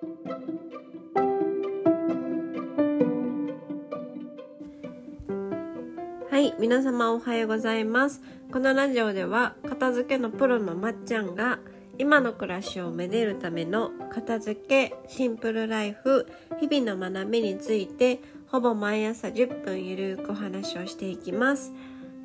[0.00, 0.06] は
[6.38, 8.22] い皆様おはようございます。
[8.50, 11.58] このラジオでは片付けのプロのまっちゃんが
[11.98, 16.26] 今の暮らしをめでるための片付けシンプルライフ
[16.60, 21.74] 日々の学びについてほぼ毎朝10分ゆるくお話をしていきます。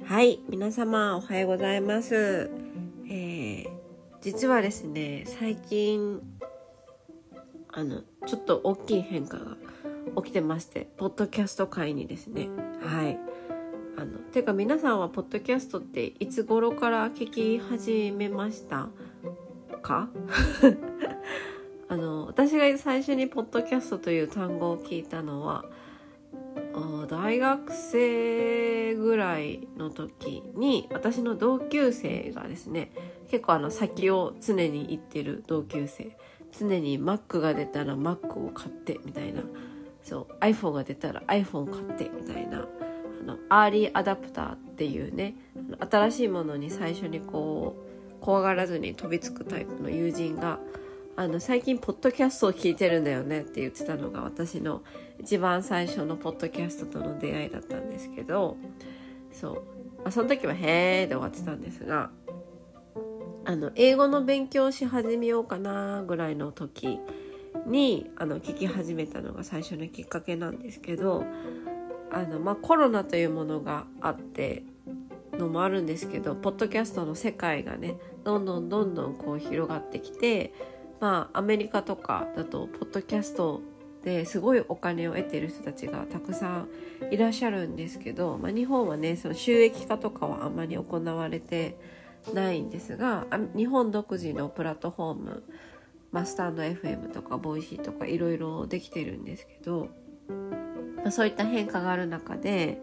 [0.05, 2.49] はい皆様おはようございます。
[3.09, 3.67] えー、
[4.21, 6.21] 実はですね最近
[7.77, 9.57] あのちょっと大きい変化が
[10.23, 12.47] 起きてましてポッドキャスト界にですね。
[12.81, 13.19] はい。
[13.97, 18.89] あのていうか皆さんはポッドキャストっていつ頃から聞き始めました？
[19.81, 20.09] か？
[21.87, 25.65] あの私が最初にポッドキャストという単語を聞いたのは
[27.07, 32.91] 大学生ぐらいの時に私の同級生がですね
[33.29, 36.17] 結構あの先を常に行ってる同級生。
[36.59, 39.41] 常に Mac が出たら Mac を買ってみたいな。
[40.03, 42.59] そう iPhone が出たら iPhone 買ってみたいな。
[42.59, 45.35] あのアーリーアダプターっていうね
[45.89, 47.75] 新しいものに最初にこ
[48.19, 50.59] う怖がらずに飛びつくタイプの友人が
[51.17, 54.83] あの最近ポッドキャストを聞いてるんだよねって言ってたのが私の
[55.19, 58.57] 一番最初のポッドキャストとの出会いだったんですけど
[59.31, 59.63] そ
[60.05, 62.09] う、その時は「へー」で終わってたんですが
[63.45, 66.99] あの英語の勉強し始めようかなぐらいの時
[67.67, 71.23] にあの聞き始めたのが最初のきっかけなんですけど
[72.11, 74.63] あの、まあ、コロナというものがあって
[75.33, 80.53] のもあるんですけどポッドキャストの世界がねどんどんどんどんこう広がってきて
[80.99, 83.61] まあアメリカとかだとポッドキャスト
[84.03, 86.67] ですごいお金を得てる人たちがたくさん
[87.11, 91.77] いらっしゃるんですけど、まあ、日本はねその収益化とかはあんまり行われて
[92.33, 95.43] ないんですが日本独自のプラットフォーム
[96.11, 99.89] マスタンド FM とかボイシーとかいろいろできてるんですけど、
[101.11, 102.81] そういった変化がある中で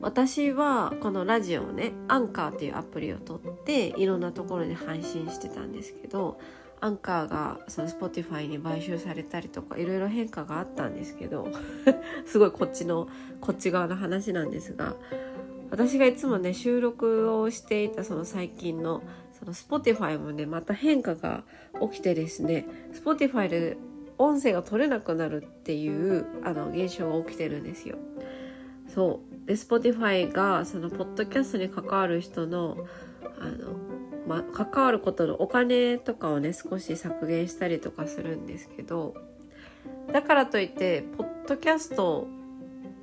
[0.00, 6.40] 私はこのラジオをねアンカーっていうアプリを取っていろんなところに配信してたんですけど
[6.80, 11.46] アンカーがその Spotify に買収されたりとかいろいろ変化があったんですけど
[12.26, 13.06] すごいこっちの
[13.40, 14.96] こっち側の話なんですが
[15.72, 19.02] 私がいつもね収録をしていたその最近の
[19.38, 21.44] その Spotify もねまた変化が
[21.80, 23.78] 起きてですね Spotify で
[24.18, 27.96] 音声が取れなくなるっていうあの現象が起きてるんですよ。
[28.86, 32.76] そうで Spotify がそのポッドキャストに関わる人の
[33.40, 33.74] あの、
[34.28, 39.14] ま、関わることのお金とかをね少し削減したりとかするんですけど
[40.12, 42.28] だからといってポッドキャスト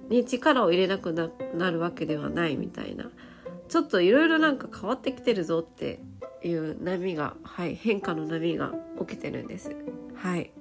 [0.09, 3.09] に力を入れなくなるわけではないみたいな
[3.69, 5.99] ちょっといろいろなんか変わってきてるぞって
[6.43, 9.75] いう波が、はい、変化の波が起きてるんです。
[10.15, 10.51] はい。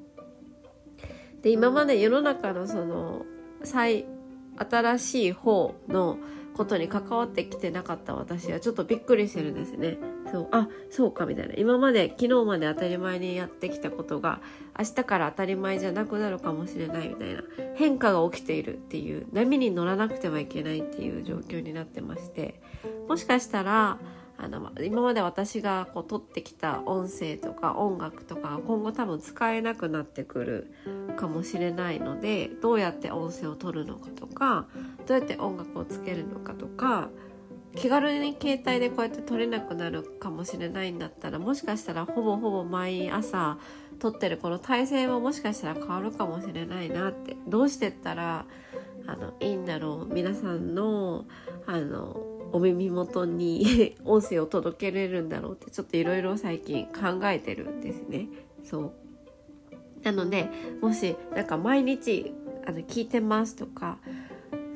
[1.43, 3.25] で今まで世の中のその
[3.63, 4.05] 最
[4.57, 6.19] 新しい方の
[6.55, 9.99] ことに関わってきてなかった私はちょっとびっくりしてるんですね。
[10.31, 14.41] そうあそうかみたいな今まで昨日まで当たり前にやってきたことが
[14.79, 17.43] 明日から当たり前じゃなくなるかもしれないみたいな
[17.77, 22.61] 変化が起きているっていう波に乗らなくてはいけないっていう状況になってまして
[23.09, 23.99] もしかしたら
[24.41, 30.72] あの今まで私がこう撮ってきた音声とか音楽とか今後多分使えなくなってくる
[31.16, 34.66] かもしれないのでどうやって音声を取るのかとか
[35.06, 37.10] どうやって音楽をつけるのかとか
[37.75, 43.59] 気軽に携帯でこうやって撮れなくなるかもしれないんだったらもしかしたらほぼほぼ毎朝
[43.99, 48.47] 撮ってるこの体勢ももしかしたら変わるかもしれないなってどうしてったら
[49.06, 51.25] あのいいんだろう皆さんの
[51.66, 58.29] あのお耳元に 音声を届けれるんだろうってちょっといろいろ最近考えてるんですね。
[58.65, 58.93] そう
[60.03, 60.49] なので
[60.81, 62.33] もしなんか毎日
[62.67, 63.99] あの聞いてますとか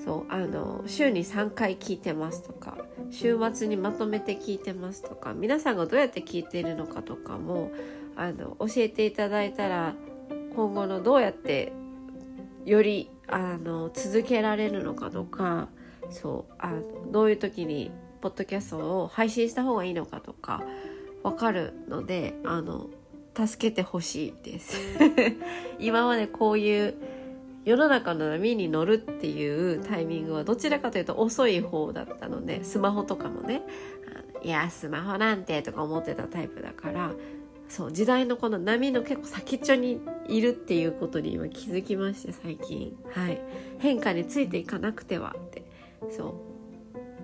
[0.04, 2.76] そうあの週に3回聞いてますとか
[3.10, 7.70] 週末にまとめて聞いてますとか皆さんがどうやって聞いているのかとかも
[8.16, 9.94] あの教えていただいたら
[10.56, 11.72] 今後のどうやって
[12.64, 15.68] よりあの続けられるのかとか
[16.12, 16.72] そうあ
[17.10, 20.62] どういう時にポッドキャストを配信した方がいいのかとか
[21.22, 22.88] 分かるのであの
[23.34, 24.76] 助けてほしいです。
[25.80, 26.94] 今までこういう
[27.64, 33.62] 世の中の波に乗るっていうタイミングはどちらかというと遅い方だったのでスマホとかもね
[34.42, 37.12] いやスマホなんてとか思ってたタイプだから
[37.72, 39.98] そう時代のこの波の結構先っちょに
[40.28, 42.94] いるっていうことに今気づきまして最近。
[43.14, 43.40] はい。
[43.78, 45.61] 変化についていかなくてはって。
[46.10, 46.34] そ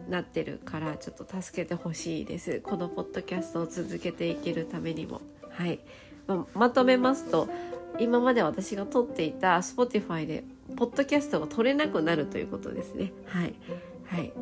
[0.09, 2.61] うなってるからちょっと助けてほしいです。
[2.61, 5.21] このポッドキャストを続けていけるためにも。
[5.51, 5.81] はい。
[6.27, 7.49] ままとめますと
[7.99, 10.45] 今まで私が撮っていた Spotify で
[10.77, 13.13] ポッドキャストが撮れなくなるということですね。
[13.27, 13.55] はい。
[14.05, 14.33] はい。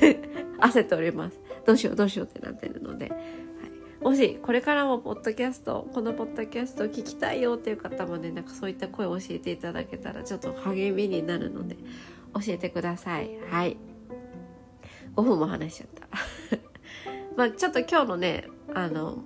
[0.60, 1.38] 焦っております。
[1.66, 11.76] どうしようどうしようってなってるので、はい、もしこれからもポッドキャストこのポッドキャスト聞きたいよっていう方もねなんかそういった声を教えていただけたらちょっと励みになるので。
[12.40, 13.30] 教えてください。
[13.50, 13.76] はい。
[15.14, 16.08] 5分も話しちゃった。
[17.36, 19.18] まあちょっと今日のねあの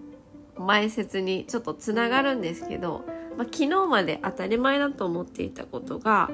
[0.57, 3.05] 前説にちょっとつながるんですけど、
[3.37, 6.31] まあ、昨日まで当たり前だと思っていたことが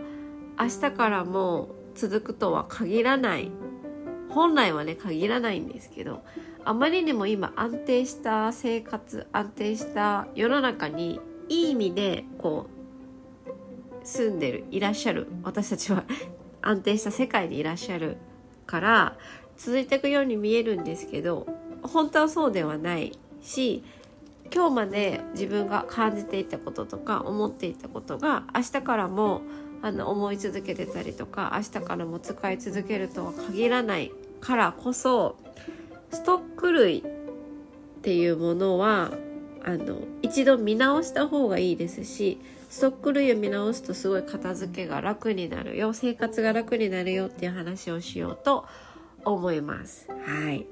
[0.59, 3.51] 明日からも続くとは限らない。
[4.37, 6.23] 本来はね限らないんですけど
[6.63, 16.05] あまりにも今安定した生活安定した世の中にいい意味でこう住んでるいらっしゃる私たちは
[16.67, 18.17] 安定した世界にいらっしゃる
[18.67, 19.17] から
[19.57, 21.47] 続いていくように見えるんですけど
[21.83, 23.85] 本当はそうではないし
[24.53, 29.43] 今日まで自分が感じていたこととか思っていたことが明日からも
[29.83, 34.11] あの思い続けてたりとか明日からも使い続けるとは限らない
[34.41, 35.37] からこそ
[36.11, 37.03] ストック類っ
[38.03, 39.11] ていうものは
[39.67, 42.41] あの一度見直した方がいいですし
[42.71, 48.65] ストック類を見直すとすごい片付けが楽になるよ生活が楽になるよっていう話をしようと
[49.25, 50.09] 思います。
[50.25, 50.67] はい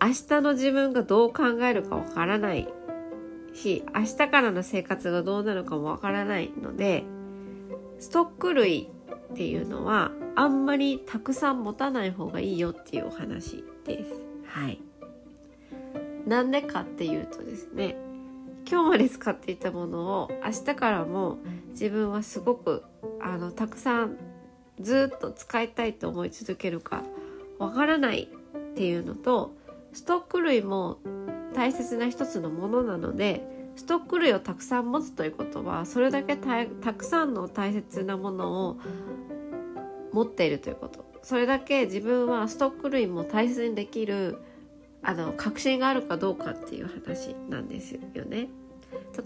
[0.00, 2.68] 明日の自分がどう考えるかわからない
[3.52, 7.02] し明日からの生活がどうなるかもわからないので
[7.98, 8.88] ストック類
[9.32, 14.10] っていうのはあんまりたくさん持たない方がいいよっていうお話です。
[14.44, 14.87] はい。
[16.28, 17.96] なんでかっていうとですね
[18.70, 21.38] 今日まで使っていたものを明日からも
[21.70, 22.84] 自分はすごく
[23.20, 24.18] あのたくさん
[24.78, 27.02] ずっと使いたいと思い続けるか
[27.58, 29.54] わからないっていうのと
[29.94, 30.98] ストック類も
[31.54, 33.42] 大切な一つのものなので
[33.76, 38.76] ストック類をたくさん持つということはそれだけたくさんの大切なものを
[40.12, 41.06] 持っているということ。
[41.22, 44.38] それだけ自分はストック類も大切にできる
[45.02, 48.48] あの確信があるかどうかっていう話なんですよね。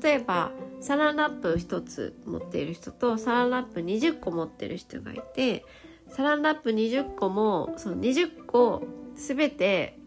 [0.03, 5.65] 例えばサランラップ1つ持っている人とサランラップ20個持ってる人がいて
[6.09, 8.83] サランラップ20個もその20個
[9.15, 9.99] 全て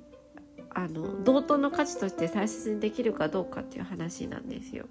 [0.70, 4.86] あの同等の価値として大切にできるかどうかっていう話なんですよ。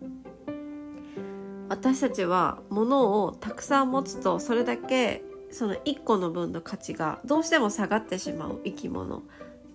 [1.69, 9.23] 私たちは物をたくさん持つとそれだけその1個の分の価値がどうしても下がってしまう生き物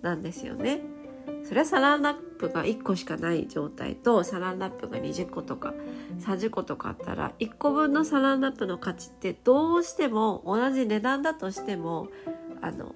[0.02, 0.80] なんですよね。
[1.44, 5.74] それはサランラップが1個しかない状態とサランラップが20個とか
[6.20, 12.08] 30個とかあったら1個分のサランラップの価値ってどうしても同じ値段だとしても
[12.60, 12.94] あの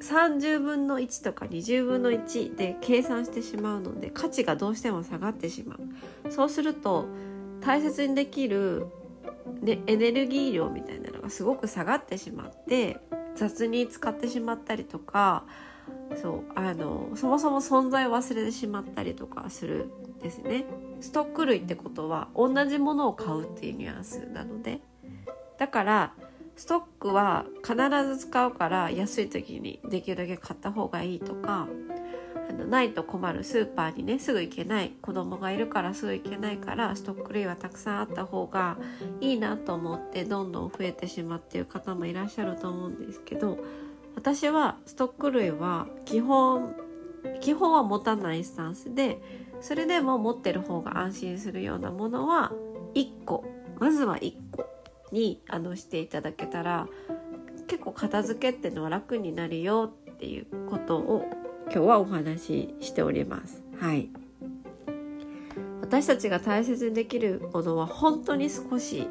[0.00, 7.06] 30分の1とか20分の1で計算してしまうので価値がどうしても下がってしまうそうすると
[7.60, 8.86] 大切にできる、
[9.60, 12.98] ね、エネルギー量みたいなのがすごく下がってしまって
[13.36, 15.44] 雑に使ってしまったりとか
[16.20, 20.64] そうあのそもそも存在を忘れてしまったりとかするんですね。
[21.00, 24.80] ストック類ってことは同じものを買うっていうニュアンスなので。
[25.58, 26.14] だから
[26.56, 27.74] ストックは必
[28.06, 31.68] ず使うから安い時にできるだけ買った方がいいとか
[32.48, 33.44] あのないと困る。
[33.44, 34.92] スーパーにねすぐ行けない。
[35.00, 38.78] 子供がいるからすぐ行けないからストック類はたくさんあった方が
[39.20, 43.58] いいなと思ってどんどん増えてしまっている方もいらっしゃると思うんですけど
[44.14, 46.74] 私はストック類は基本
[47.40, 49.20] 基本は持たないスタンスで
[49.60, 52.52] それでも持ってる方が安心するようなものは
[52.94, 53.44] 1個
[53.78, 54.66] まずは1個
[55.12, 56.88] にあのしていただけたら
[57.66, 61.28] 結構片付けっていうのは楽になるよっていうことを
[61.64, 63.62] 今日はお話ししております。
[63.78, 64.10] はい。
[65.80, 69.08] 私たちが大切にできるものは本当に少し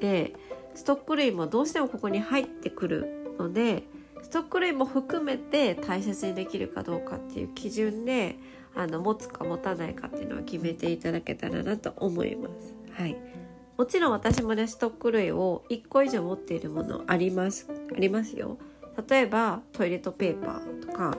[0.00, 0.34] で
[0.74, 3.84] ストック類もどうしてもここに入ってくるので
[4.22, 8.36] ストック類も含めて大切にできるかどうかっていう基準で
[8.74, 12.74] あの持つか持たないかっていうのは決めていただけたらなと思います。
[12.92, 13.16] はい。
[13.76, 18.58] もちろん私もねストック類を1個以上持っているものありますありますよ
[19.08, 21.18] 例えばトイレットペーパーとか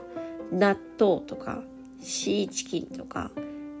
[0.50, 1.62] 納豆とか
[2.00, 3.30] シーチキンとか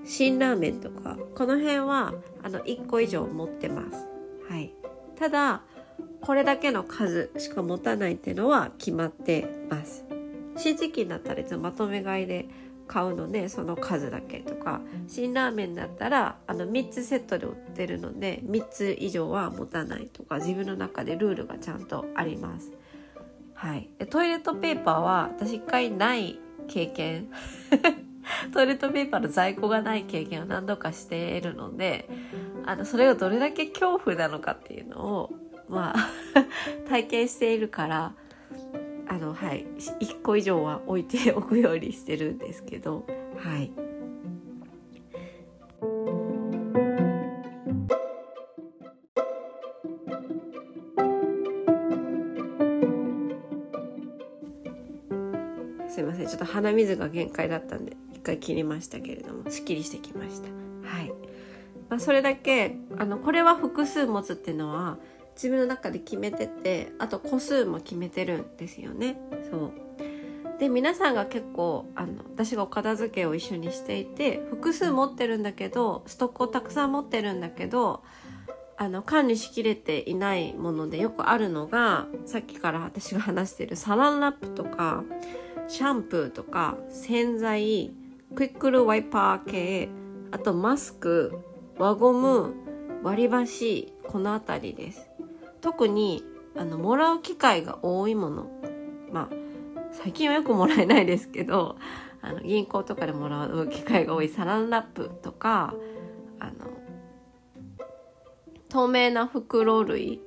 [0.04, 4.06] 辛ラーメンとかこの辺はあの1個以上持ってます
[4.48, 4.72] はい
[5.18, 5.62] ただ
[6.20, 10.04] これだけの数しか持たないっていうのは決まってます。
[10.56, 12.48] シーチキンだったらいつもまとめ買いで
[12.86, 14.80] 買うのでその数だけとか。
[15.08, 20.38] 辛ラーメンだったらあの3つセットで売ってるので3つ以上は持たないとか。
[20.38, 22.72] 自分の中でルールがちゃんとあります。
[23.54, 26.38] はい、トイレットペーパーは私一回ない
[26.68, 27.28] 経験。
[28.52, 32.08] トイレットペーパーの在庫がない経験を何度かしているので
[32.66, 35.30] あのそれがどれだけ恐怖なのかっていうのを
[35.68, 36.10] まあ
[36.88, 38.14] 体験しているから
[39.08, 39.66] あのはい
[40.00, 43.04] 1個以上は置いておくようにしてるんですけど
[43.36, 43.70] はい。
[55.98, 60.48] すいませんちょっと鼻水が限界だったんで一回切りましたけれどもすっきりしてきました
[60.88, 61.12] はい、
[61.88, 64.98] まあ、それだけあのこれは複数持つっていうのは
[65.38, 69.20] 自分の中で決めててあと個数も決めてるんですよね。
[69.48, 69.72] そう。
[70.58, 78.02] で皆さんが結構あの私がお片付けを一緒にしていて複数持ってるんだけどストックをたくさん持ってるんだけど
[78.76, 85.04] あの管理しきれていないものでよくあるのがさっきから私が話してるサランラップとか
[85.68, 87.92] シャンプーとか洗剤
[88.34, 89.88] クイックルワイパー系
[90.32, 91.38] あとマスク
[91.78, 92.54] 輪ゴム
[93.04, 95.07] 割り箸この辺りです。
[95.60, 96.24] 特に
[96.56, 98.50] あのもらう機会が多いもの。
[99.12, 99.48] まあ
[99.92, 101.76] 最近はよくもらえないですけど
[102.20, 105.74] あの銀行とかでもらう機会が多いサランラップとか
[106.38, 106.52] あの
[108.68, 110.20] 透明な袋類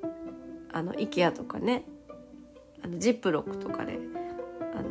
[0.72, 1.86] あの IKEA とかね
[2.84, 4.00] あのジップロックとかで
[4.74, 4.90] あの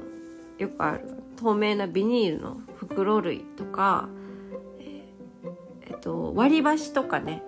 [0.59, 1.05] よくある
[1.37, 4.09] 透明なビニールの袋類とか、
[4.79, 7.43] えー、えっと、割り箸とかね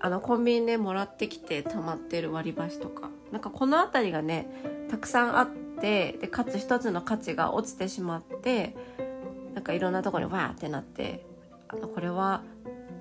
[0.00, 3.10] あのコンビニでもらってきて溜まってる割り箸とか。
[3.32, 4.48] なんかこの辺りがね
[4.90, 8.74] たくさんあってでかつ一つの価値が落ちてしまって
[9.54, 11.26] なんかいろんなとこにわーってなって
[11.68, 12.42] あのこれは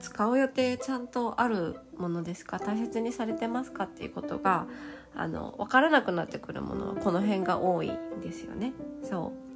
[0.01, 2.59] 使う予定ちゃんとあるものですか？
[2.59, 4.67] 大切にされてますかっていうことが
[5.15, 8.73] あの分からなくなってくるものはこの辺が多いんですよね。
[9.01, 9.47] そう。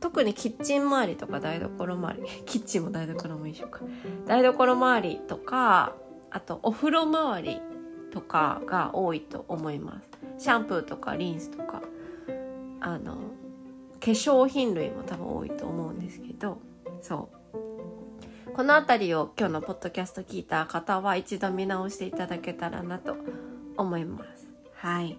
[0.00, 3.80] 特にキッチン周りとか台所周り キッチンも台所も一緒か。
[4.26, 5.94] 台所周りとか
[6.30, 7.60] あとお風呂周り
[8.10, 10.08] とかが多いと思います。
[10.44, 11.82] シャンプーとかリンスとか。
[12.80, 13.16] あの
[14.00, 16.58] 化粧品類も多分多いと思うんですけど。
[17.00, 18.52] そう。
[18.54, 23.16] この辺りを今日のポッドキャスト聞いた方は一度見直していただけたらなと
[23.76, 24.48] 思います。
[24.74, 25.18] はい。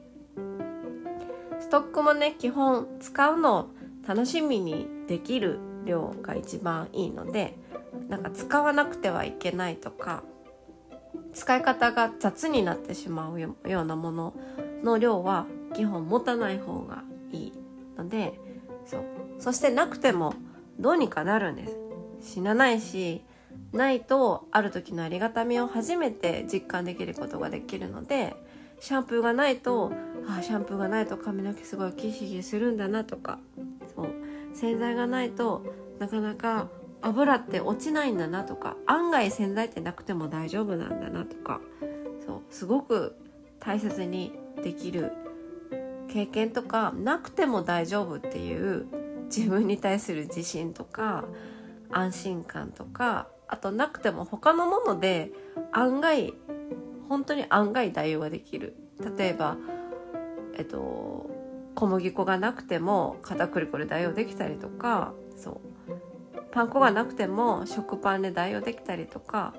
[1.60, 3.70] ストックもね基本使うのを
[4.08, 7.56] 楽しみにできる量が一番いいので
[8.08, 10.24] なんか使わなくてはいけないとか
[11.34, 14.34] 使い方が雑になってしまうようなもの
[14.84, 17.54] の量は基本持たない方がいい
[17.98, 18.40] ので
[18.86, 19.04] そう。
[19.40, 20.34] そしてなくても
[20.80, 21.78] どうにかなるんです。
[22.22, 23.24] 死なないし
[23.72, 28.36] ないとある時のありがたみを初めて実感できることができるので
[28.80, 29.92] シャンプーがないと
[30.28, 33.40] あシャンプーがないと髪の毛すごいキシキシするんだなとか
[33.96, 34.08] そう。
[34.54, 35.64] 洗剤がないと
[36.00, 36.68] なかなか
[37.02, 41.62] 油って落ちないんだなとか案外洗剤ってなくても大丈夫なんだなとか
[42.26, 43.16] そうすごく
[43.60, 45.14] 大切にできる
[46.10, 48.88] 経験とかなくても大丈夫っていう
[49.26, 51.26] 自分に対する自信とか
[51.92, 55.32] 安心感とかあとなくても他のもので
[55.72, 56.34] 案外
[57.08, 58.76] 本当に案外代用ができる。
[59.18, 59.58] 例えば
[60.58, 61.30] えっと
[61.74, 65.69] 小麦粉がなくても片栗粉で代用できたりとかそう
[66.52, 69.54] パン粉がなくても食パンで代用できたりとか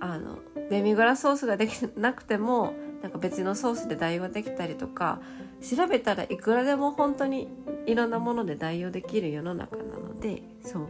[0.00, 0.38] あの
[0.70, 5.20] デミグラソースができなくてもなんか別のソースで代用できたりとか
[5.60, 7.48] 調べたらいくらでも本当に
[7.86, 10.88] いろんなもので代用できる世の中なのでそう。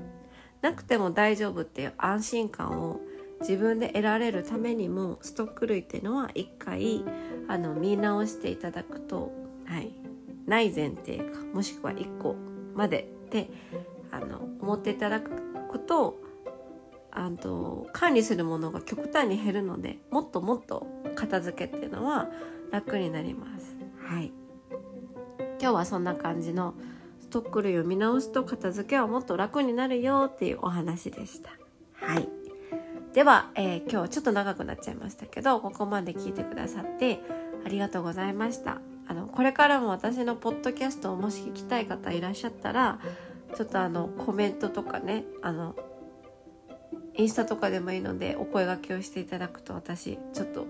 [0.62, 3.00] なくても大丈夫っていう安心感を
[3.40, 7.04] 自分で得られるためにもストック類っていうのは一回
[7.48, 9.32] あの見直していただくと、
[9.66, 9.92] はい、
[10.46, 12.36] ない前提かもしくは1個
[12.74, 13.50] までで
[14.12, 15.30] あの思っていただく
[15.68, 16.20] こと
[17.10, 22.28] あと管理するものが極端に減るのでもっともっと片付けっていうのは
[22.70, 23.76] 楽になります。
[24.04, 24.32] はい
[25.60, 26.74] 今日はそんな感じの
[27.20, 31.50] ストック類を見直すと片付けはもっと楽になるよっていうお話でした。
[31.94, 32.28] はい。
[33.12, 37.20] では、えー、今日はちょっと長くなっちゃいましたけど、ここまで聞いてくださって
[37.64, 38.80] ありがとうございました。
[39.06, 42.98] あの、これからも私のポッドキャストをもし聞きたい方いらっしゃったら、
[43.54, 45.76] ちょっとあのコメントとかねあの
[47.14, 50.66] インスタとかでもいいのでお声がけをしていただくと私ちょっと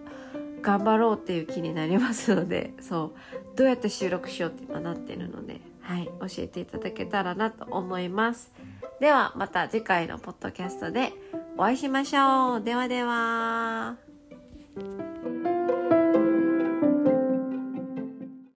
[0.61, 3.13] 頑張ろうっていう気になりますのでそ
[3.55, 8.53] うどうやって収録しようって今なってるのではい教えていただけたらなと思います。
[9.01, 11.13] ではまた次回のポッドキャストで
[11.57, 12.63] お会いしましょう。
[12.63, 13.97] ではでは。